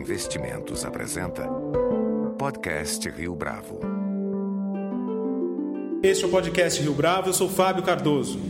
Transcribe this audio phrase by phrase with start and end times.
[0.00, 1.46] Investimentos apresenta
[2.38, 3.80] Podcast Rio Bravo.
[6.02, 8.40] Este é o podcast Rio Bravo, eu sou Fábio Cardoso.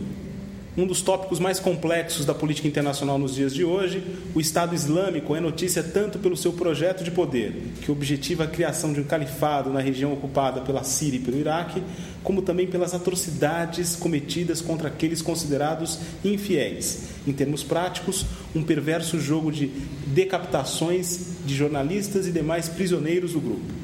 [0.77, 4.01] Um dos tópicos mais complexos da política internacional nos dias de hoje,
[4.33, 8.93] o Estado Islâmico é notícia tanto pelo seu projeto de poder, que objetiva a criação
[8.93, 11.83] de um califado na região ocupada pela Síria e pelo Iraque,
[12.23, 17.10] como também pelas atrocidades cometidas contra aqueles considerados infiéis.
[17.25, 18.25] Em termos práticos,
[18.55, 19.67] um perverso jogo de
[20.07, 23.81] decapitações de jornalistas e demais prisioneiros do grupo.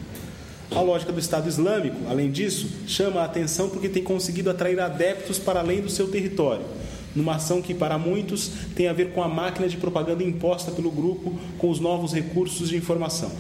[0.71, 5.39] A lógica do Estado Islâmico, além disso, chama a atenção porque tem conseguido atrair adeptos
[5.39, 6.65] para além do seu território,
[7.15, 10.91] numa ação que, para muitos, tem a ver com a máquina de propaganda imposta pelo
[10.91, 13.31] grupo com os novos recursos de informação.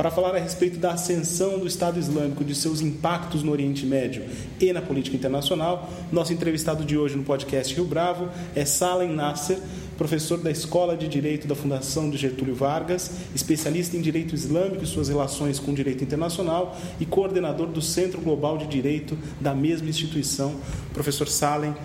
[0.00, 4.24] Para falar a respeito da ascensão do Estado Islâmico, de seus impactos no Oriente Médio
[4.58, 9.58] e na política internacional, nosso entrevistado de hoje no podcast Rio Bravo é Salem Nasser,
[9.98, 14.86] professor da Escola de Direito da Fundação de Getúlio Vargas, especialista em direito islâmico e
[14.86, 19.90] suas relações com o direito internacional e coordenador do Centro Global de Direito da mesma
[19.90, 20.54] instituição.
[20.94, 21.76] Professor Salem,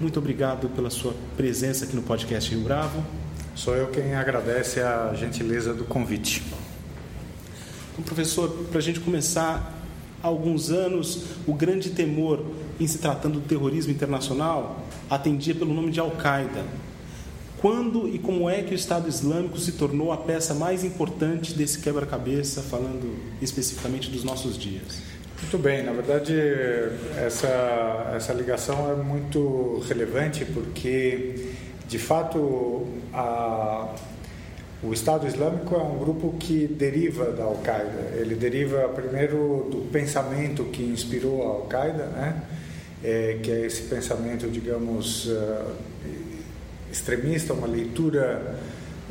[0.00, 3.00] muito obrigado pela sua presença aqui no podcast Rio Bravo.
[3.54, 6.42] Sou eu quem agradece a gentileza do convite.
[8.02, 9.78] Professor, para a gente começar,
[10.22, 12.44] há alguns anos, o grande temor
[12.78, 16.64] em se tratando do terrorismo internacional atendia pelo nome de Al-Qaeda.
[17.60, 21.78] Quando e como é que o Estado Islâmico se tornou a peça mais importante desse
[21.80, 25.02] quebra-cabeça, falando especificamente dos nossos dias?
[25.42, 26.34] Muito bem, na verdade,
[27.18, 31.52] essa, essa ligação é muito relevante porque,
[31.86, 33.94] de fato, a
[34.82, 38.16] o Estado Islâmico é um grupo que deriva da Al-Qaeda.
[38.16, 42.42] Ele deriva primeiro do pensamento que inspirou a Al-Qaeda, né?
[43.04, 45.72] É, que é esse pensamento, digamos, uh,
[46.90, 48.58] extremista, uma leitura,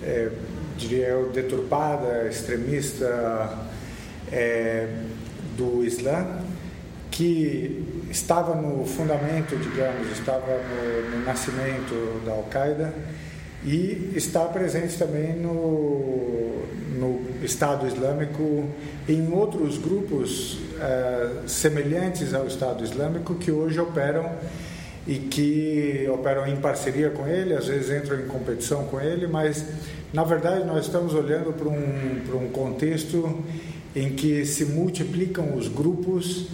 [0.03, 0.29] é,
[0.77, 3.57] diria eu, deturpada, extremista
[4.31, 4.87] é,
[5.57, 6.41] do Islã,
[7.09, 12.93] que estava no fundamento, digamos, estava no, no nascimento da Al-Qaeda
[13.63, 16.65] e está presente também no,
[16.97, 18.65] no Estado Islâmico
[19.07, 24.31] em outros grupos uh, semelhantes ao Estado Islâmico que hoje operam
[25.07, 29.65] e que operam em parceria com ele, às vezes entram em competição com ele, mas
[30.13, 33.43] na verdade nós estamos olhando para um, para um contexto
[33.95, 36.47] em que se multiplicam os grupos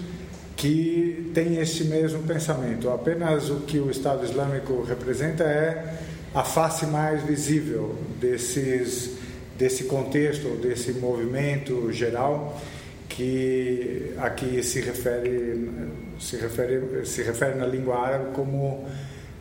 [0.56, 2.90] que têm esse mesmo pensamento.
[2.90, 6.00] Apenas o que o Estado Islâmico representa é
[6.36, 9.12] a face mais visível desses,
[9.58, 12.62] desse contexto, desse movimento geral
[13.08, 15.72] que aqui se refere,
[16.20, 18.86] se refere, se refere na língua árabe como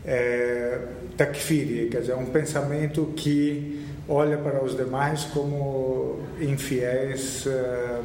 [0.06, 0.78] é,
[1.16, 8.00] takfiri, quer dizer, um pensamento que olha para os demais como infiéis, é,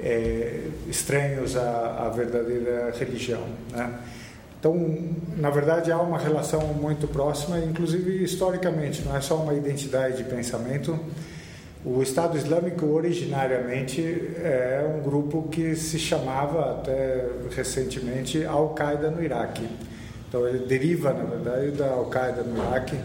[0.00, 3.44] é, estranhos à, à verdadeira religião.
[3.70, 4.00] Né?
[4.60, 4.76] Então,
[5.38, 10.24] na verdade, há uma relação muito próxima, inclusive historicamente, não é só uma identidade de
[10.24, 11.00] pensamento.
[11.82, 17.26] O Estado Islâmico, originariamente, é um grupo que se chamava, até
[17.56, 19.66] recentemente, Al-Qaeda no Iraque.
[20.28, 22.98] Então, ele deriva, na verdade, da Al-Qaeda no Iraque,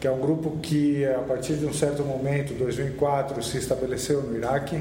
[0.00, 4.36] que é um grupo que, a partir de um certo momento, 2004, se estabeleceu no
[4.36, 4.80] Iraque,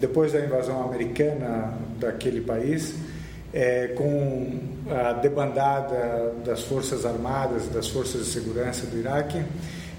[0.00, 2.94] depois da invasão americana daquele país
[3.52, 4.58] é, com
[4.90, 9.42] a debandada das Forças Armadas, das Forças de Segurança do Iraque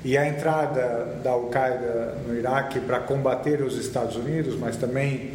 [0.03, 5.33] e a entrada da Al-Qaeda no Iraque para combater os Estados Unidos, mas também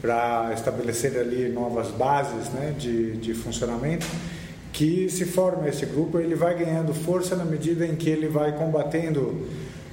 [0.00, 4.06] para estabelecer ali novas bases né, de, de funcionamento,
[4.72, 8.56] que se forma esse grupo, ele vai ganhando força na medida em que ele vai
[8.56, 9.46] combatendo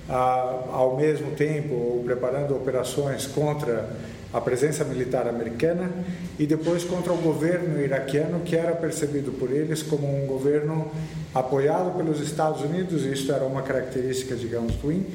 [0.09, 3.89] ah, ao mesmo tempo ou preparando operações contra
[4.33, 5.89] a presença militar americana
[6.37, 10.91] e depois contra o governo iraquiano que era percebido por eles como um governo
[11.33, 15.05] apoiado pelos Estados Unidos, isso era uma característica, digamos, ruim,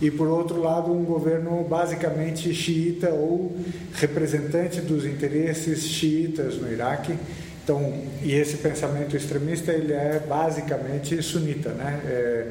[0.00, 3.56] e por outro lado um governo basicamente xiita ou
[3.94, 7.14] representante dos interesses xiitas no Iraque.
[7.62, 7.92] Então,
[8.22, 12.00] e esse pensamento extremista ele é basicamente sunita, né?
[12.06, 12.46] É,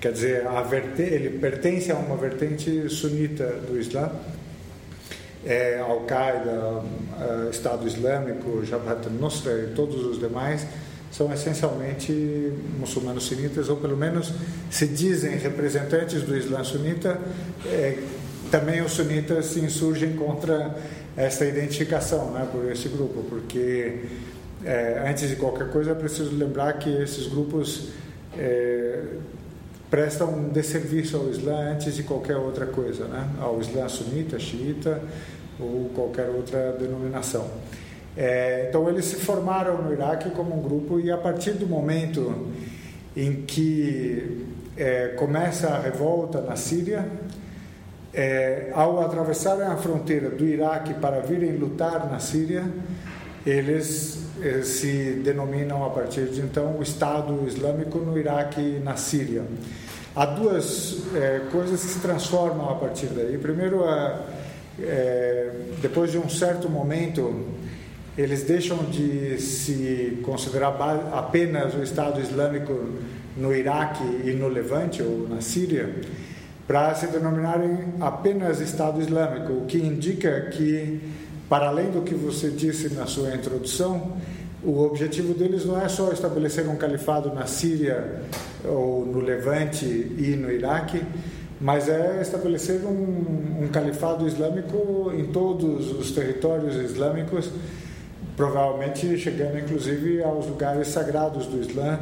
[0.00, 0.66] quer dizer, a
[0.98, 4.10] ele pertence a uma vertente sunita do Islã
[5.44, 6.82] é, Al-Qaeda,
[7.20, 10.66] é, Estado Islâmico, Jabhat al-Nusra e todos os demais
[11.10, 14.32] são essencialmente muçulmanos sunitas, ou pelo menos
[14.68, 17.20] se dizem representantes do Islã sunita.
[17.66, 17.98] É,
[18.50, 20.74] também os sunitas se insurgem contra
[21.16, 24.02] essa identificação né, por esse grupo, porque
[24.64, 27.90] é, antes de qualquer coisa é preciso lembrar que esses grupos
[29.94, 33.28] prestam um desserviço ao Islã antes de qualquer outra coisa, né?
[33.40, 35.00] ao Islã sunita, xiita
[35.56, 37.48] ou qualquer outra denominação.
[38.16, 42.48] É, então eles se formaram no Iraque como um grupo e a partir do momento
[43.16, 47.08] em que é, começa a revolta na Síria,
[48.12, 52.64] é, ao atravessarem a fronteira do Iraque para virem lutar na Síria,
[53.46, 54.23] eles
[54.62, 59.44] se denominam a partir de então o Estado Islâmico no Iraque e na Síria.
[60.14, 63.36] Há duas é, coisas que se transformam a partir daí.
[63.36, 63.84] Primeiro,
[64.80, 65.50] é,
[65.80, 67.44] depois de um certo momento,
[68.16, 70.76] eles deixam de se considerar
[71.12, 72.72] apenas o Estado Islâmico
[73.36, 75.92] no Iraque e no Levante ou na Síria
[76.66, 81.00] para se denominarem apenas Estado Islâmico, o que indica que,
[81.48, 84.16] para além do que você disse na sua introdução,
[84.62, 88.22] o objetivo deles não é só estabelecer um califado na Síria
[88.64, 91.02] ou no Levante e no Iraque,
[91.60, 97.50] mas é estabelecer um, um califado islâmico em todos os territórios islâmicos,
[98.36, 102.00] provavelmente chegando inclusive aos lugares sagrados do Islã,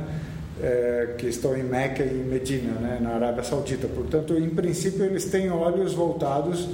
[0.62, 3.88] é, que estão em Meca e Medina, né, na Arábia Saudita.
[3.88, 6.68] Portanto, em princípio, eles têm olhos voltados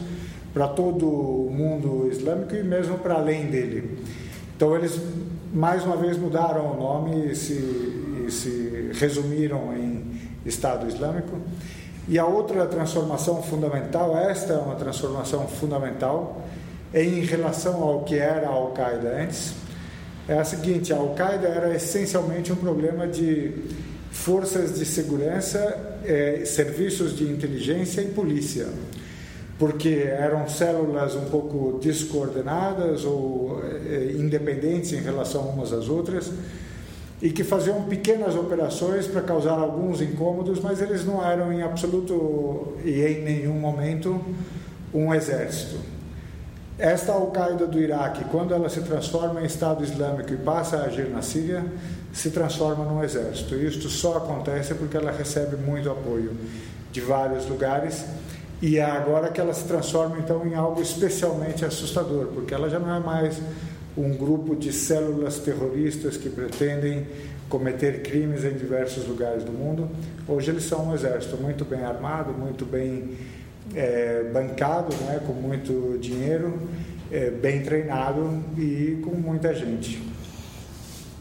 [0.53, 3.99] para todo o mundo islâmico e mesmo para além dele.
[4.56, 5.00] Então, eles
[5.53, 11.39] mais uma vez mudaram o nome e se, e se resumiram em Estado Islâmico.
[12.09, 16.43] E a outra transformação fundamental, esta é uma transformação fundamental,
[16.93, 19.55] em relação ao que era a Al-Qaeda antes
[20.29, 23.53] é a seguinte: a Al-Qaeda era essencialmente um problema de
[24.11, 28.69] forças de segurança, é, serviços de inteligência e polícia,
[29.58, 36.31] porque eram células um pouco descoordenadas ou é, independentes em relação umas às outras
[37.20, 42.75] e que faziam pequenas operações para causar alguns incômodos, mas eles não eram em absoluto
[42.84, 44.20] e em nenhum momento
[44.94, 45.76] um exército.
[46.78, 51.08] Esta Al-Qaeda do Iraque, quando ela se transforma em Estado Islâmico e passa a agir
[51.08, 51.64] na Síria,
[52.12, 53.56] se transforma num exército.
[53.56, 56.37] Isto só acontece porque ela recebe muito apoio
[56.93, 58.05] de vários lugares
[58.60, 62.78] e é agora que ela se transforma então em algo especialmente assustador, porque ela já
[62.78, 63.40] não é mais
[63.96, 67.06] um grupo de células terroristas que pretendem
[67.49, 69.88] cometer crimes em diversos lugares do mundo.
[70.26, 73.16] Hoje eles são um exército muito bem armado, muito bem
[73.75, 76.60] é, bancado, né, com muito dinheiro,
[77.10, 80.02] é, bem treinado e com muita gente.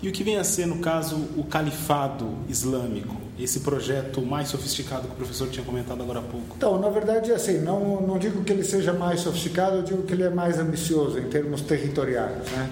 [0.02, 5.08] E o que vem a ser, no caso, o califado islâmico, esse projeto mais sofisticado
[5.08, 6.56] que o professor tinha comentado agora há pouco?
[6.56, 10.14] Então, na verdade, assim, não, não digo que ele seja mais sofisticado, eu digo que
[10.14, 12.50] ele é mais ambicioso em termos territoriais.
[12.52, 12.70] Né?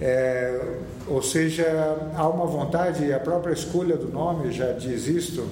[0.00, 0.76] É,
[1.08, 1.66] ou seja,
[2.14, 5.44] há uma vontade, a própria escolha do nome já diz isto,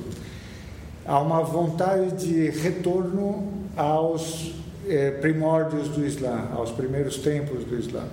[1.04, 4.54] há uma vontade de retorno aos
[4.88, 8.04] eh, primórdios do Islã, aos primeiros tempos do Islã.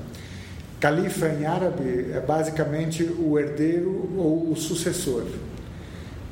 [0.80, 5.24] Califa em árabe é basicamente o herdeiro ou o sucessor.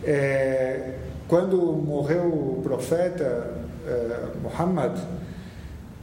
[0.04, 0.96] É,
[1.28, 3.54] quando morreu o profeta
[3.88, 4.98] é, Muhammad,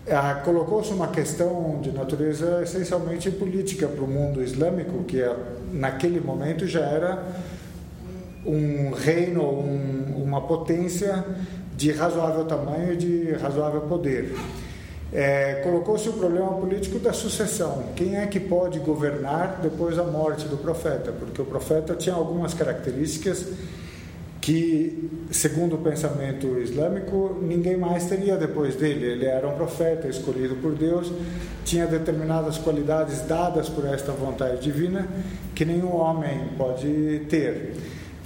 [0.06, 5.22] é, colocou-se uma questão de natureza essencialmente política para o mundo islâmico, que
[5.72, 7.24] naquele momento já era
[8.46, 11.24] um reino, um, uma potência
[11.76, 14.34] de razoável tamanho e de razoável poder.
[15.12, 17.84] É, Colocou-se o problema político da sucessão.
[17.94, 21.12] Quem é que pode governar depois da morte do profeta?
[21.12, 23.46] Porque o profeta tinha algumas características
[24.48, 29.04] que, segundo o pensamento islâmico, ninguém mais teria depois dele.
[29.04, 31.12] Ele era um profeta escolhido por Deus,
[31.66, 35.06] tinha determinadas qualidades dadas por esta vontade divina
[35.54, 37.74] que nenhum homem pode ter.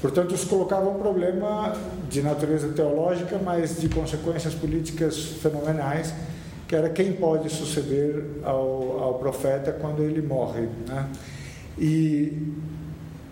[0.01, 1.73] Portanto, isso colocava um problema
[2.09, 6.15] de natureza teológica, mas de consequências políticas fenomenais,
[6.69, 10.69] que era quem pode suceder ao, ao profeta quando ele morre.
[10.87, 11.09] Né?
[11.77, 12.55] E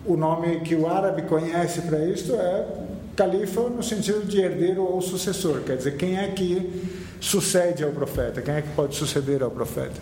[0.05, 2.80] o nome que o árabe conhece para isto é
[3.21, 8.41] califa no sentido de herdeiro ou sucessor, quer dizer, quem é que sucede ao profeta,
[8.41, 10.01] quem é que pode suceder ao profeta.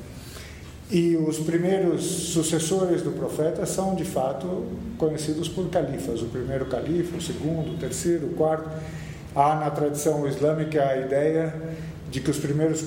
[0.90, 4.66] E os primeiros sucessores do profeta são, de fato,
[4.98, 6.22] conhecidos por califas.
[6.22, 8.70] O primeiro califa, o segundo, o terceiro, o quarto.
[9.36, 11.54] Há na tradição islâmica a ideia
[12.10, 12.84] de que os primeiros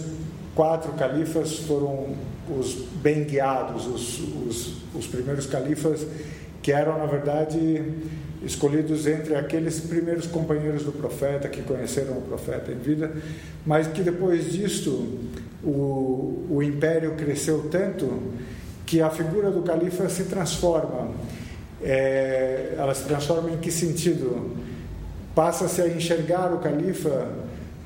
[0.55, 2.17] quatro califas foram
[2.59, 6.05] os bem guiados, os, os, os primeiros califas
[6.63, 7.85] que eram, na verdade,
[8.45, 13.13] escolhidos entre aqueles primeiros companheiros do profeta que conheceram o profeta em vida,
[13.65, 15.19] mas que depois disto
[15.63, 18.23] o, o império cresceu tanto
[18.85, 21.11] que a figura do califa se transforma.
[21.83, 24.57] É, ela se transforma em que sentido?
[25.35, 27.29] passa-se a enxergar o califa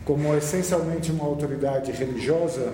[0.04, 2.72] como essencialmente uma autoridade religiosa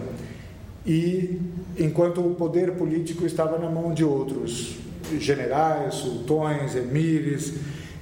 [0.84, 1.40] e
[1.78, 4.76] enquanto o poder político estava na mão de outros
[5.20, 7.54] generais, sultões, emires,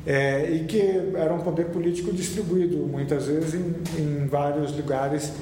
[0.07, 0.81] é, e que
[1.14, 5.33] era um poder político distribuído muitas vezes em, em vários lugares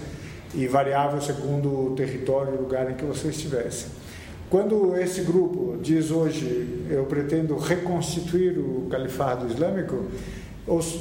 [0.55, 3.87] e variável segundo o território e lugar em que você estivesse.
[4.51, 10.07] Quando esse grupo diz hoje eu pretendo reconstituir o califado islâmico,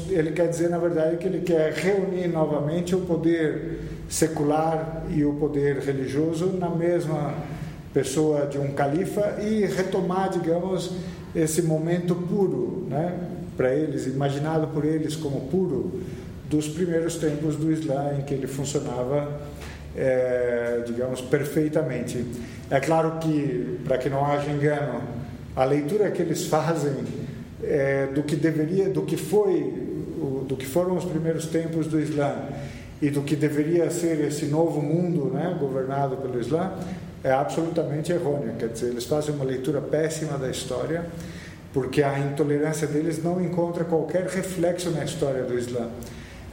[0.10, 5.34] ele quer dizer na verdade que ele quer reunir novamente o poder secular e o
[5.34, 7.36] poder religioso na mesma
[7.98, 10.92] pessoa de um califa e retomar, digamos,
[11.34, 13.18] esse momento puro, né,
[13.58, 16.00] para eles, imaginado por eles como puro,
[16.48, 19.42] dos primeiros tempos do Islã, em que ele funcionava,
[19.96, 22.24] é, digamos, perfeitamente.
[22.70, 25.02] É claro que, para que não haja engano,
[25.56, 26.98] a leitura que eles fazem
[27.64, 29.74] é, do que deveria, do que foi,
[30.48, 32.44] do que foram os primeiros tempos do Islã
[33.02, 36.74] e do que deveria ser esse novo mundo, né, governado pelo Islã,
[37.28, 38.54] é absolutamente errônea.
[38.58, 41.06] Quer dizer, eles fazem uma leitura péssima da história,
[41.74, 45.90] porque a intolerância deles não encontra qualquer reflexo na história do Islã.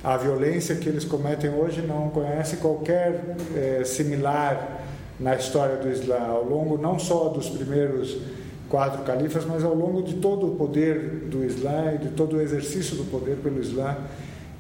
[0.02, 4.82] A violência que eles cometem hoje não conhece qualquer é, similar
[5.18, 8.18] na história do Islã, ao longo não só dos primeiros
[8.68, 12.40] quatro califas, mas ao longo de todo o poder do Islã e de todo o
[12.40, 13.96] exercício do poder pelo Islã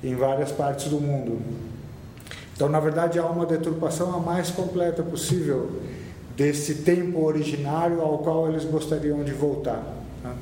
[0.02, 1.40] em várias partes do mundo.
[2.54, 5.82] Então, na verdade, há uma deturpação a mais completa possível
[6.36, 9.82] desse tempo originário ao qual eles gostariam de voltar.
[10.22, 10.34] Né?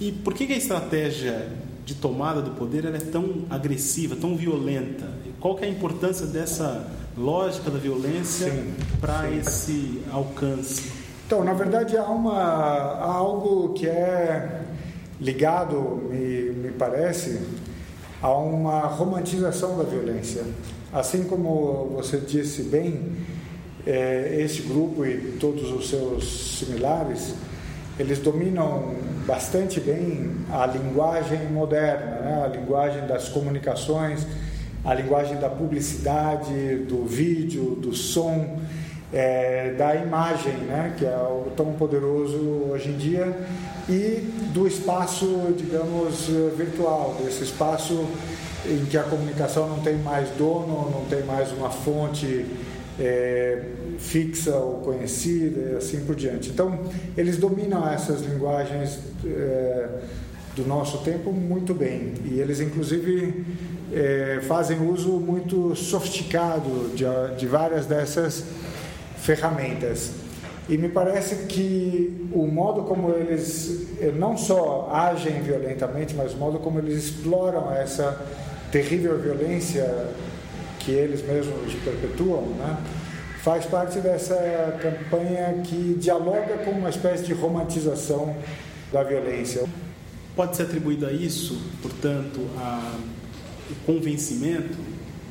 [0.00, 1.48] E por que, a estratégia
[1.84, 5.06] de tomada do poder é tão agressiva, tão violenta?
[5.40, 8.52] Qual é a importância dessa lógica da violência
[9.00, 10.90] para esse alcance?
[11.26, 14.62] Então, na verdade, há, uma, há algo que é
[15.20, 17.40] ligado, me, me parece,
[18.20, 20.44] a uma romantização da violência.
[20.92, 23.12] Assim como você disse bem,
[23.86, 27.34] é, esse grupo e todos os seus similares,
[27.98, 28.94] eles dominam
[29.26, 32.42] bastante bem a linguagem moderna, né?
[32.44, 34.26] a linguagem das comunicações,
[34.84, 38.58] a linguagem da publicidade, do vídeo, do som
[39.12, 42.36] é, da imagem, né, que é algo tão poderoso
[42.70, 43.36] hoje em dia,
[43.88, 46.26] e do espaço, digamos,
[46.56, 48.06] virtual, desse espaço
[48.68, 52.44] em que a comunicação não tem mais dono, não tem mais uma fonte
[52.98, 53.62] é,
[53.98, 56.50] fixa ou conhecida e assim por diante.
[56.50, 56.78] Então,
[57.16, 59.88] eles dominam essas linguagens é,
[60.54, 63.44] do nosso tempo muito bem e eles, inclusive,
[63.92, 67.04] é, fazem uso muito sofisticado de,
[67.38, 68.44] de várias dessas
[69.18, 70.12] ferramentas.
[70.68, 76.36] E me parece que o modo como eles eh, não só agem violentamente, mas o
[76.38, 78.20] modo como eles exploram essa
[78.72, 79.84] terrível violência
[80.86, 82.78] que eles mesmos perpetuam, né,
[83.42, 84.36] faz parte dessa
[84.80, 88.36] campanha que dialoga com uma espécie de romantização
[88.92, 89.64] da violência.
[90.36, 92.94] Pode ser atribuído a isso, portanto, a,
[93.70, 94.78] o convencimento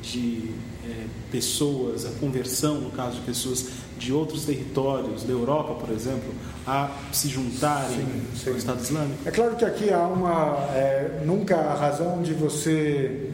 [0.02, 0.50] de
[0.84, 6.34] é, pessoas, a conversão, no caso de pessoas de outros territórios, da Europa, por exemplo,
[6.66, 8.50] a se juntarem sim, sim.
[8.50, 9.28] ao Estado Islâmico?
[9.28, 10.68] É claro que aqui há uma.
[10.74, 13.30] É, nunca a razão de você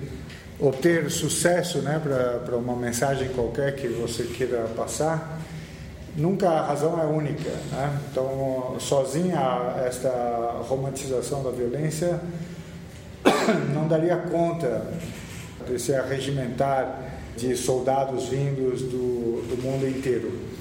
[0.62, 5.40] obter sucesso né, para uma mensagem qualquer que você queira passar,
[6.16, 7.50] nunca a razão é única.
[7.50, 7.98] Né?
[8.10, 12.20] Então, sozinha, esta romantização da violência
[13.74, 14.86] não daria conta
[15.68, 20.52] de se arregimentar de soldados vindos do, do mundo inteiro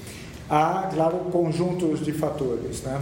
[0.51, 2.81] há, claro, conjuntos de fatores.
[2.81, 3.01] Né?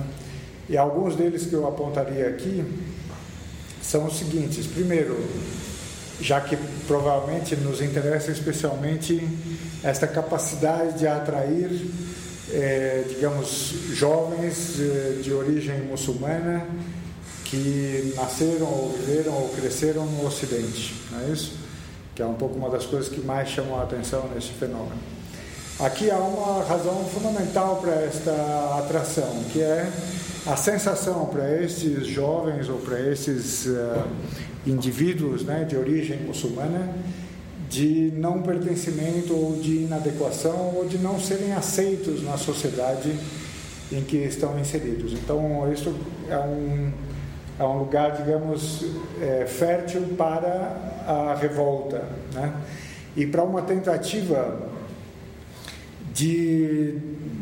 [0.70, 2.64] E alguns deles que eu apontaria aqui
[3.82, 5.18] são os seguintes: primeiro,
[6.22, 6.58] já que
[6.88, 9.28] provavelmente nos interessa especialmente
[9.84, 11.70] esta capacidade de atrair,
[12.52, 16.66] eh, digamos, jovens eh, de origem muçulmana
[17.46, 21.54] que nasceram ou viveram ou cresceram no Ocidente, não é isso?
[22.14, 25.00] Que é um pouco uma das coisas que mais chamam a atenção nesse fenômeno.
[25.80, 28.32] Aqui há uma razão fundamental para esta
[28.80, 29.90] atração, que é
[30.52, 34.08] a sensação para esses jovens ou para esses uh,
[34.66, 36.90] indivíduos né, de origem muçulmana
[37.70, 43.14] de não pertencimento ou de inadequação ou de não serem aceitos na sociedade
[43.92, 45.14] em que estão inseridos.
[45.14, 45.96] Então, isso
[46.28, 46.92] é um,
[47.60, 48.86] é um lugar, digamos,
[49.22, 50.76] é, fértil para
[51.06, 52.04] a revolta.
[52.34, 52.52] Né?
[53.16, 54.69] E para uma tentativa
[56.20, 56.96] de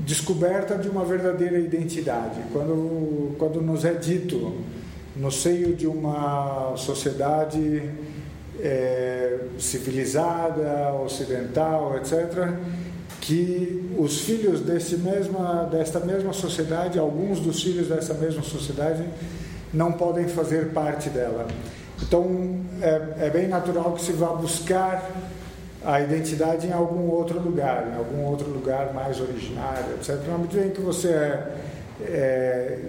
[0.06, 2.40] descoberta de uma verdadeira identidade.
[2.54, 4.54] Quando, quando nos é dito
[5.16, 7.90] no seio de uma sociedade
[8.60, 12.54] é, civilizada, ocidental, etc.,
[13.20, 19.04] que os filhos desse mesma, desta mesma sociedade, alguns dos filhos dessa mesma sociedade,
[19.74, 21.48] não podem fazer parte dela.
[22.02, 25.12] Então, é, é bem natural que se vá buscar
[25.88, 30.18] a identidade em algum outro lugar, em algum outro lugar mais originário, etc.
[30.28, 31.54] Na medida em que você é,
[32.02, 32.80] é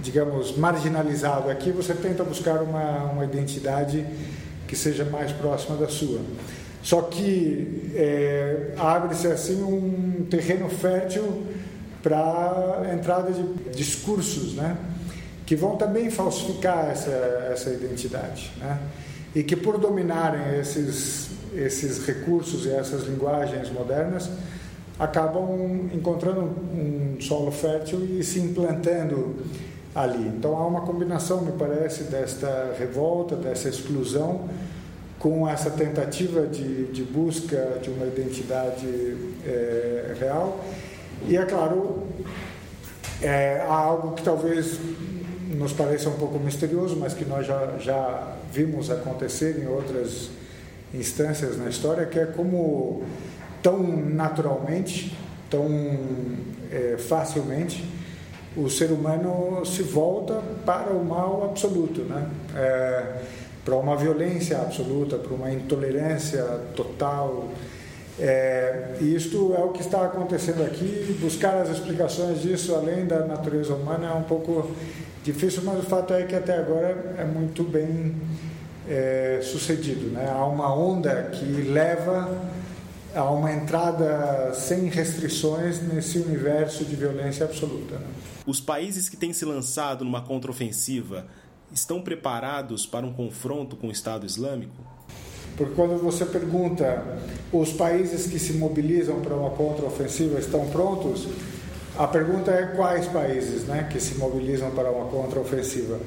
[0.00, 4.06] digamos, marginalizado aqui, você tenta buscar uma, uma identidade
[4.66, 6.20] que seja mais próxima da sua.
[6.82, 11.42] Só que é, abre-se assim um terreno fértil
[12.02, 13.42] para a entrada de
[13.76, 14.78] discursos, né?
[15.44, 17.10] que vão também falsificar essa,
[17.52, 18.50] essa identidade.
[18.56, 18.78] Né?
[19.34, 24.28] E que, por dominarem esses, esses recursos e essas linguagens modernas,
[24.98, 29.36] acabam encontrando um solo fértil e se implantando
[29.94, 30.28] ali.
[30.28, 34.48] Então há uma combinação, me parece, desta revolta, dessa exclusão,
[35.18, 40.60] com essa tentativa de, de busca de uma identidade é, real.
[41.26, 42.06] E é claro,
[43.22, 44.78] é, há algo que talvez
[45.50, 50.30] nos pareça um pouco misterioso, mas que nós já, já vimos acontecer em outras
[50.94, 53.02] instâncias na história, que é como
[53.62, 55.16] tão naturalmente,
[55.48, 55.66] tão
[56.70, 57.84] é, facilmente,
[58.56, 62.28] o ser humano se volta para o mal absoluto, né?
[62.56, 63.04] É,
[63.64, 66.42] para uma violência absoluta, para uma intolerância
[66.74, 67.48] total.
[68.18, 71.16] É, e isto é o que está acontecendo aqui.
[71.20, 74.70] Buscar as explicações disso além da natureza humana é um pouco
[75.22, 78.14] difícil, mas o fato é que até agora é muito bem
[78.88, 80.10] é, sucedido.
[80.10, 80.28] Né?
[80.30, 82.50] Há uma onda que leva
[83.14, 87.96] a uma entrada sem restrições nesse universo de violência absoluta.
[87.96, 88.06] Né?
[88.46, 91.26] Os países que têm se lançado numa contraofensiva
[91.72, 94.82] estão preparados para um confronto com o Estado Islâmico?
[95.56, 97.18] Porque quando você pergunta
[97.52, 101.28] os países que se mobilizam para uma contraofensiva estão prontos,
[102.00, 106.00] a pergunta é quais países né, que se mobilizam para uma contraofensiva.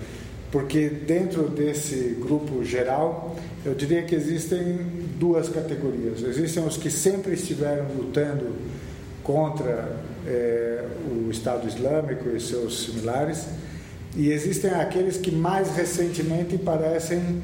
[0.51, 4.77] Porque dentro desse grupo geral, eu diria que existem
[5.19, 6.23] duas categorias.
[6.23, 8.55] Existem os que sempre estiveram lutando
[9.23, 13.45] contra é, o Estado Islâmico e seus similares,
[14.15, 17.39] e existem aqueles que mais recentemente parecem,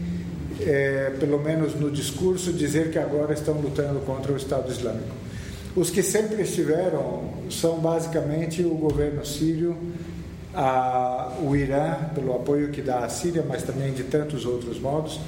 [0.61, 5.18] é, pelo menos no discurso, dizer que agora estão lutando contra o Estado Islâmico.
[5.79, 9.77] Os que sempre estiveram são basicamente o governo sírio,
[10.53, 15.21] a, o Irã, pelo apoio que dá à Síria, mas também de tantos outros modos,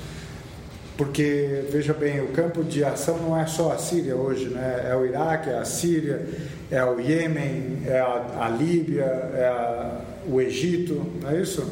[0.97, 4.87] porque veja bem, o campo de ação não é só a Síria hoje, né?
[4.89, 6.27] é o Iraque, é a Síria,
[6.69, 11.65] é o Iêmen, é a, a Líbia, é a, o Egito, não é isso?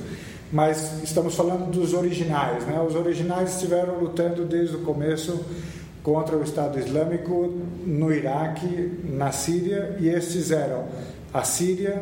[0.53, 2.79] Mas estamos falando dos originais, né?
[2.79, 5.45] Os originais estiveram lutando desde o começo
[6.01, 10.85] contra o Estado Islâmico no Iraque, na Síria, e estes eram
[11.33, 12.01] a Síria,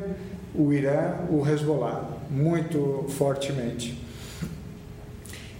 [0.55, 4.07] o Irã, o Hezbollah, muito fortemente.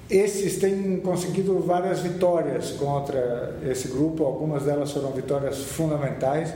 [0.10, 6.54] Esses têm conseguido várias vitórias contra esse grupo, algumas delas foram vitórias fundamentais,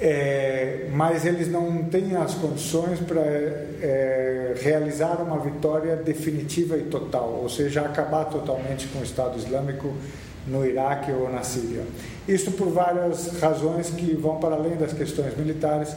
[0.00, 7.40] é, mas eles não têm as condições para é, realizar uma vitória definitiva e total,
[7.42, 9.92] ou seja, acabar totalmente com o Estado Islâmico
[10.46, 11.82] no Iraque ou na Síria.
[12.26, 15.96] Isso por várias razões que vão para além das questões militares,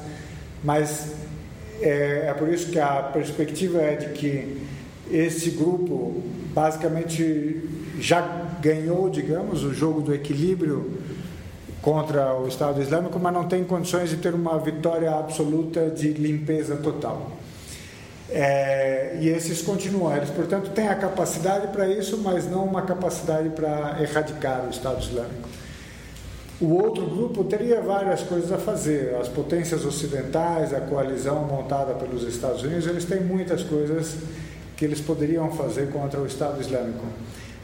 [0.64, 1.14] mas
[1.82, 4.62] é, é por isso que a perspectiva é de que
[5.12, 6.22] esse grupo
[6.54, 7.62] basicamente
[8.00, 8.22] já
[8.62, 11.00] ganhou, digamos, o jogo do equilíbrio
[11.82, 16.76] contra o Estado Islâmico, mas não tem condições de ter uma vitória absoluta de limpeza
[16.76, 17.37] total.
[18.30, 23.50] É, e esses continuam, eles, portanto, têm a capacidade para isso, mas não uma capacidade
[23.50, 25.48] para erradicar o Estado Islâmico.
[26.60, 29.16] O outro grupo teria várias coisas a fazer.
[29.16, 34.16] As potências ocidentais, a coalizão montada pelos Estados Unidos, eles têm muitas coisas
[34.76, 37.06] que eles poderiam fazer contra o Estado Islâmico.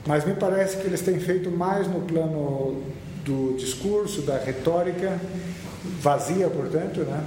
[0.05, 2.83] Mas me parece que eles têm feito mais no plano
[3.25, 5.19] do discurso, da retórica,
[5.99, 7.23] vazia, portanto, né,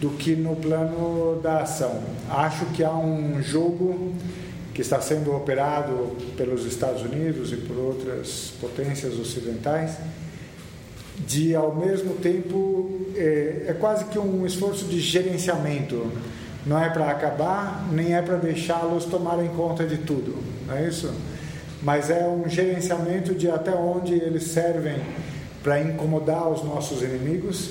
[0.00, 2.02] do que no plano da ação.
[2.30, 4.14] Acho que há um jogo
[4.72, 9.98] que está sendo operado pelos Estados Unidos e por outras potências ocidentais
[11.26, 16.10] de ao mesmo tempo é, é quase que um esforço de gerenciamento
[16.64, 21.12] não é para acabar nem é para deixá-los tomarem conta de tudo não é isso
[21.82, 24.96] mas é um gerenciamento de até onde eles servem
[25.62, 27.70] para incomodar os nossos inimigos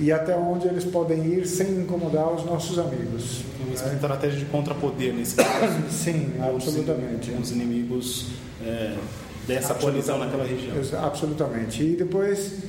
[0.00, 3.42] e até onde eles podem ir sem incomodar os nossos amigos.
[3.62, 5.76] Uma estratégia de contrapoder nesse caso.
[5.92, 7.30] Sim, absolutamente.
[7.32, 8.28] Os inimigos
[8.64, 8.96] é,
[9.46, 10.74] dessa coalizão naquela região.
[11.04, 11.82] Absolutamente.
[11.82, 12.60] E depois,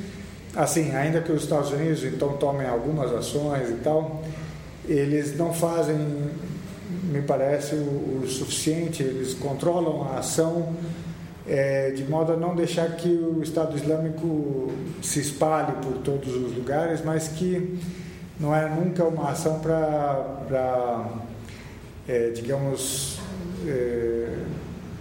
[0.53, 4.21] assim, ainda que os Estados Unidos então tomem algumas ações e tal,
[4.85, 5.95] eles não fazem,
[7.05, 10.75] me parece, o, o suficiente, eles controlam a ação
[11.51, 16.55] é, de modo a não deixar que o Estado Islâmico se espalhe por todos os
[16.55, 17.77] lugares, mas que
[18.39, 21.09] não é nunca uma ação para,
[22.07, 23.19] é, digamos,
[23.67, 24.29] é,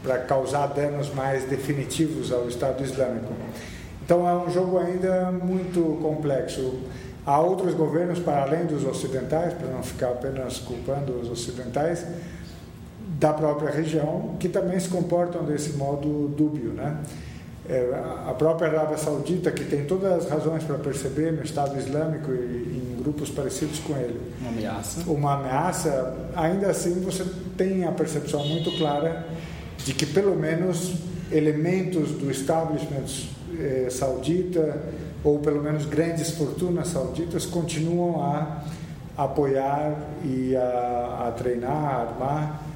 [0.02, 3.32] para causar danos mais definitivos ao Estado Islâmico.
[4.04, 6.80] Então é um jogo ainda muito complexo.
[7.24, 12.04] Há outros governos, para além dos ocidentais, para não ficar apenas culpando os ocidentais,
[13.20, 16.72] da própria região, que também se comportam desse modo dúbio.
[16.72, 16.96] Né?
[17.68, 17.92] É,
[18.26, 22.96] a própria Arábia Saudita, que tem todas as razões para perceber no Estado Islâmico e
[22.96, 27.24] em grupos parecidos com ele uma ameaça, uma ameaça ainda assim você
[27.56, 29.26] tem a percepção muito clara
[29.78, 30.94] de que pelo menos
[31.30, 33.28] elementos do establishment
[33.58, 34.82] eh, saudita
[35.24, 38.64] ou pelo menos grandes fortunas sauditas continuam a
[39.16, 42.69] apoiar e a, a treinar, a armar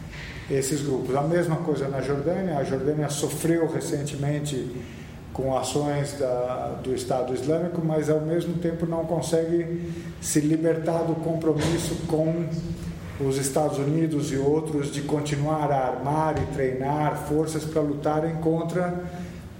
[0.50, 1.14] esses grupos.
[1.14, 2.58] A mesma coisa na Jordânia.
[2.58, 4.70] A Jordânia sofreu recentemente
[5.32, 11.14] com ações da, do Estado Islâmico, mas ao mesmo tempo não consegue se libertar do
[11.16, 12.46] compromisso com
[13.20, 19.02] os Estados Unidos e outros de continuar a armar e treinar forças para lutarem contra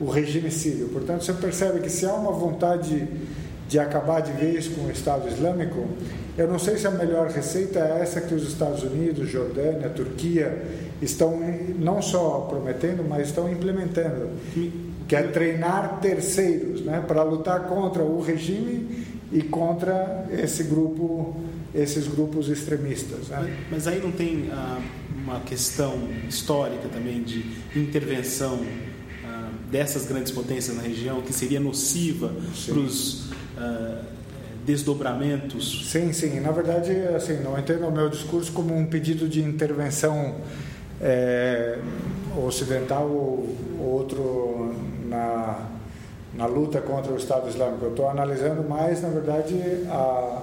[0.01, 0.89] o regime sírio.
[0.89, 3.07] Portanto, você percebe que se há uma vontade
[3.69, 5.87] de acabar de vez com o Estado Islâmico,
[6.37, 10.65] eu não sei se a melhor receita é essa que os Estados Unidos, Jordânia, Turquia
[11.01, 11.41] estão
[11.79, 14.31] não só prometendo, mas estão implementando,
[15.07, 21.37] que é treinar terceiros, né, para lutar contra o regime e contra esse grupo,
[21.75, 23.29] esses grupos extremistas.
[23.29, 23.57] Né?
[23.71, 24.81] Mas, aí não tem ah,
[25.23, 27.45] uma questão histórica também de
[27.77, 28.61] intervenção
[29.25, 32.33] ah, dessas grandes potências na região que seria nociva
[32.67, 34.03] para os ah,
[34.65, 35.91] desdobramentos?
[35.91, 36.41] Sim, sim.
[36.41, 40.37] Na verdade, assim, não entendo o meu discurso como um pedido de intervenção
[41.01, 41.79] é,
[42.37, 44.75] ocidental ou outro
[45.07, 45.67] na,
[46.35, 47.85] na luta contra o Estado Islâmico.
[47.85, 49.55] Eu estou analisando mais, na verdade,
[49.89, 50.43] a,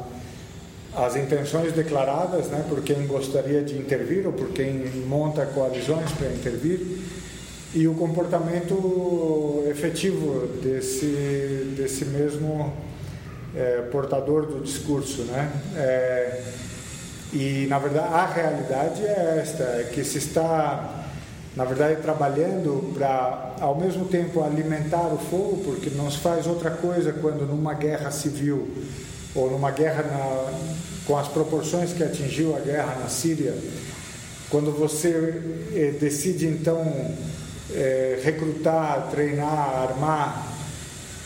[0.96, 6.28] as intenções declaradas né, por quem gostaria de intervir ou por quem monta coalizões para
[6.28, 6.80] intervir
[7.74, 12.74] e o comportamento efetivo desse, desse mesmo
[13.56, 15.24] é, portador do discurso.
[15.24, 15.52] Né?
[15.76, 16.44] É,
[17.34, 21.06] e, na verdade, a realidade é esta, é que se está,
[21.56, 26.72] na verdade, trabalhando para, ao mesmo tempo, alimentar o fogo, porque não se faz outra
[26.72, 28.70] coisa quando numa guerra civil
[29.34, 33.56] ou numa guerra na, com as proporções que atingiu a guerra na Síria,
[34.50, 35.42] quando você
[35.74, 36.84] eh, decide, então,
[37.74, 40.51] eh, recrutar, treinar, armar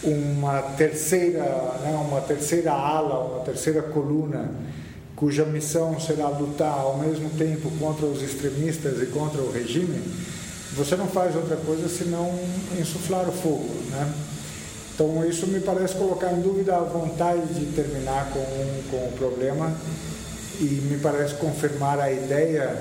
[0.05, 1.43] uma terceira,
[1.81, 4.51] né, uma terceira ala, uma terceira coluna,
[5.15, 10.01] cuja missão será lutar ao mesmo tempo contra os extremistas e contra o regime,
[10.73, 12.37] você não faz outra coisa senão
[12.77, 14.13] insuflar o fogo, né?
[14.93, 18.39] Então isso me parece colocar em dúvida a vontade de terminar com,
[18.89, 19.73] com o problema
[20.59, 22.77] e me parece confirmar a ideia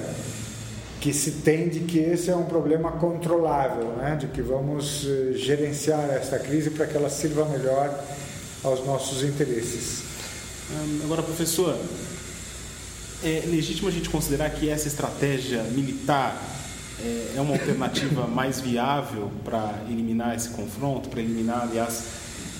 [1.00, 4.16] que se tem de que esse é um problema controlável, né?
[4.16, 8.02] de que vamos eh, gerenciar esta crise para que ela sirva melhor
[8.62, 10.02] aos nossos interesses.
[11.04, 11.78] Agora, professor,
[13.22, 16.42] é legítimo a gente considerar que essa estratégia militar
[17.02, 22.04] é, é uma alternativa mais viável para eliminar esse confronto, para eliminar, aliás,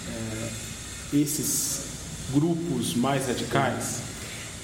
[0.08, 1.84] é, esses
[2.32, 4.13] grupos mais radicais?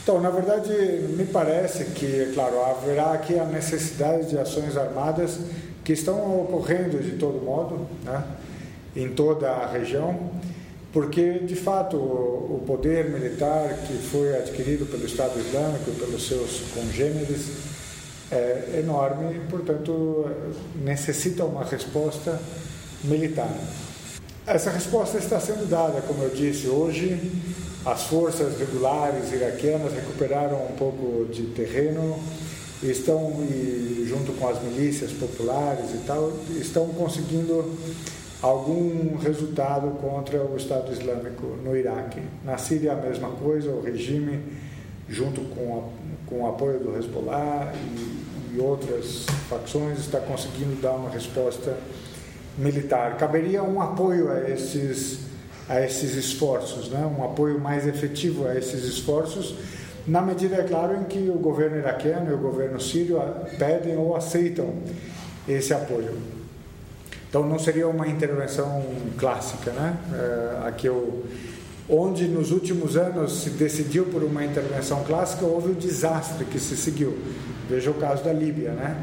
[0.02, 0.72] Então, na verdade,
[1.16, 5.38] me parece que, é claro, haverá aqui a necessidade de ações armadas
[5.84, 8.24] que estão ocorrendo de todo modo, né,
[8.96, 10.30] em toda a região,
[10.92, 17.48] porque, de fato, o poder militar que foi adquirido pelo Estado Islâmico, pelos seus congêneres,
[18.32, 20.28] é enorme e, portanto,
[20.82, 22.40] necessita uma resposta
[23.04, 23.52] militar.
[24.46, 27.30] Essa resposta está sendo dada, como eu disse, hoje
[27.84, 32.18] as forças regulares iraquianas recuperaram um pouco de terreno
[32.82, 37.74] e estão, e, junto com as milícias populares e tal, estão conseguindo
[38.42, 42.20] algum resultado contra o Estado Islâmico no Iraque.
[42.44, 44.40] Na Síria a mesma coisa, o regime,
[45.08, 50.92] junto com, a, com o apoio do Hezbollah e, e outras facções, está conseguindo dar
[50.92, 51.78] uma resposta
[52.58, 53.16] militar.
[53.16, 55.29] Caberia um apoio a esses
[55.70, 57.06] a esses esforços, né?
[57.06, 59.54] um apoio mais efetivo a esses esforços,
[60.04, 63.22] na medida, é claro, em que o governo iraquiano e o governo sírio
[63.56, 64.74] pedem ou aceitam
[65.48, 66.16] esse apoio.
[67.28, 68.84] Então não seria uma intervenção
[69.16, 69.96] clássica, né?
[70.12, 71.24] É, eu,
[71.88, 76.76] onde nos últimos anos se decidiu por uma intervenção clássica, houve o desastre que se
[76.76, 77.16] seguiu.
[77.68, 78.96] Veja o caso da Líbia, né?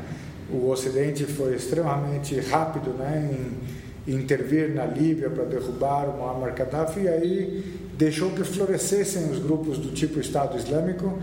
[0.51, 3.77] O Ocidente foi extremamente rápido, né, em
[4.08, 7.63] intervir na Líbia para derrubar o Muammar Gaddafi e aí
[7.98, 11.20] deixou que florescessem os grupos do tipo Estado Islâmico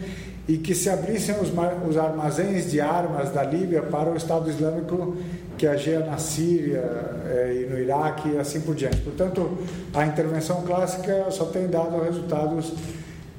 [0.47, 1.51] e que se abrissem os,
[1.89, 5.17] os armazéns de armas da Líbia para o Estado Islâmico
[5.57, 6.83] que agia na Síria
[7.27, 9.01] eh, e no Iraque e assim por diante.
[9.01, 9.57] Portanto,
[9.95, 12.73] a intervenção clássica só tem dado resultados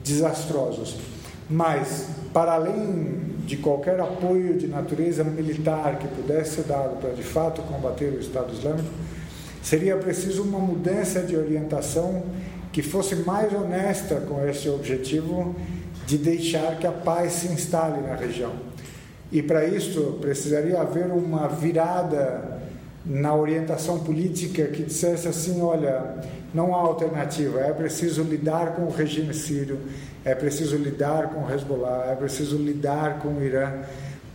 [0.04, 0.98] desastrosos.
[1.50, 7.22] Mas, para além de qualquer apoio de natureza militar que pudesse ser dado para de
[7.22, 8.90] fato combater o Estado Islâmico,
[9.66, 12.24] seria preciso uma mudança de orientação
[12.72, 15.56] que fosse mais honesta com esse objetivo
[16.06, 18.54] de deixar que a paz se instale na região.
[19.32, 22.62] E para isso precisaria haver uma virada
[23.04, 26.14] na orientação política que dissesse assim: olha,
[26.54, 29.80] não há alternativa, é preciso lidar com o regime sírio,
[30.24, 33.72] é preciso lidar com o Hezbollah, é preciso lidar com o Irã,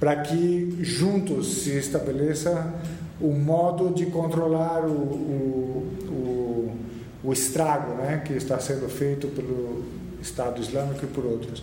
[0.00, 2.74] para que juntos se estabeleça
[3.20, 6.76] o modo de controlar o, o, o,
[7.24, 9.84] o estrago né, que está sendo feito pelo
[10.20, 11.62] Estado Islâmico e por outros.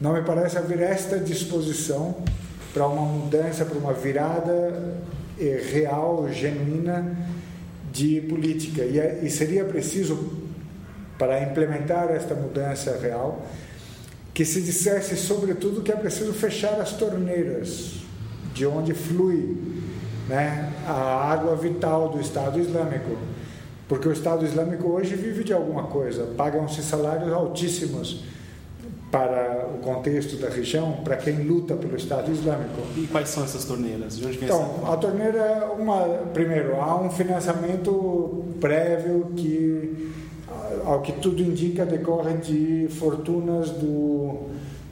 [0.00, 2.16] Não me parece haver esta disposição
[2.72, 4.96] para uma mudança, para uma virada
[5.38, 7.16] eh, real, genuína
[7.92, 8.82] de política.
[8.82, 10.32] É, e seria preciso,
[11.16, 13.46] para implementar esta mudança real,
[14.34, 18.00] que se dissesse, sobretudo, que é preciso fechar as torneiras
[18.52, 19.56] de onde flui
[20.28, 23.16] né, a água vital do Estado Islâmico.
[23.88, 28.24] Porque o Estado Islâmico hoje vive de alguma coisa, pagam-se salários altíssimos
[29.10, 32.80] para o contexto da região, para quem luta pelo Estado Islâmico.
[32.96, 34.18] E quais são essas torneiras?
[34.18, 34.92] Então, essa...
[34.92, 36.00] a torneira é uma.
[36.32, 40.12] Primeiro, há um financiamento prévio que,
[40.84, 44.48] ao que tudo indica, decorre de fortunas do,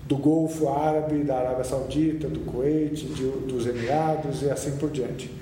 [0.06, 5.41] do Golfo Árabe, da Arábia Saudita, do Kuwait, de, dos Emirados e assim por diante.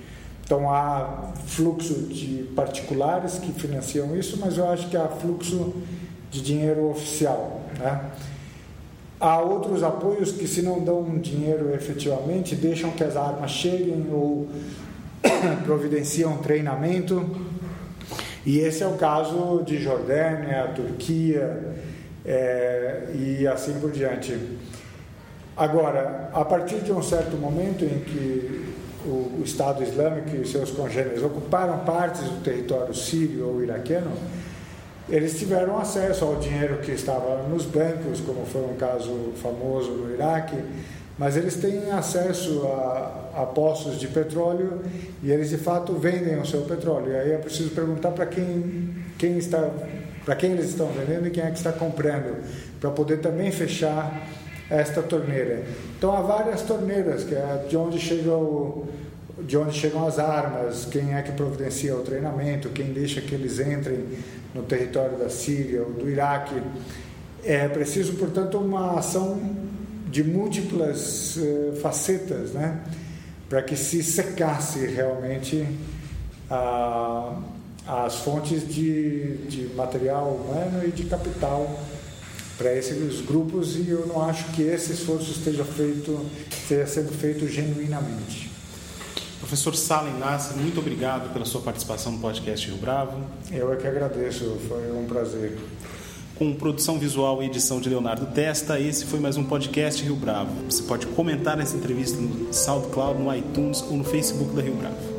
[0.51, 5.75] Então há fluxo de particulares que financiam isso, mas eu acho que há fluxo
[6.29, 7.61] de dinheiro oficial.
[7.79, 8.01] Né?
[9.21, 14.49] Há outros apoios que, se não dão dinheiro efetivamente, deixam que as armas cheguem ou
[15.65, 17.31] providenciam treinamento.
[18.45, 21.77] E esse é o caso de Jordânia, Turquia
[22.25, 24.37] é, e assim por diante.
[25.57, 31.23] Agora, a partir de um certo momento em que o, Estado Islâmico e seus congêneres
[31.23, 34.11] ocuparam partes do território sírio ou iraquiano,
[35.09, 40.13] eles tiveram acesso ao dinheiro que estava nos bancos, como foi um caso famoso no
[40.13, 40.57] Iraque,
[41.19, 44.81] mas eles têm acesso a, a poços de petróleo
[45.23, 47.13] e eles de fato vendem o seu petróleo.
[47.13, 49.69] E aí é preciso perguntar para quem, quem está,
[50.25, 52.43] para quem eles estão vendendo e quem é que está comprando,
[52.81, 54.27] para poder também fechar
[54.71, 55.65] esta torneira.
[55.99, 58.87] Então há várias torneiras, que é de onde chega o,
[59.41, 63.59] de onde chegam as armas, quem é que providencia o treinamento, quem deixa que eles
[63.59, 64.07] entrem
[64.55, 66.55] no território da Síria ou do Iraque.
[67.45, 69.41] É preciso, portanto, uma ação
[70.09, 72.81] de múltiplas uh, facetas, né?
[73.51, 75.67] para que se secasse realmente
[77.87, 81.81] as fontes de, de material humano e de capital
[82.61, 87.49] para esses grupos e eu não acho que esse esforço esteja feito esteja sendo feito
[87.49, 88.51] genuinamente.
[89.39, 93.19] Professor Salen Nasser, muito obrigado pela sua participação no podcast Rio Bravo.
[93.51, 95.59] Eu é que agradeço, foi um prazer.
[96.35, 100.53] Com produção visual e edição de Leonardo Testa, esse foi mais um podcast Rio Bravo.
[100.69, 105.10] Você pode comentar essa entrevista no SoundCloud, no iTunes ou no Facebook da Rio Bravo.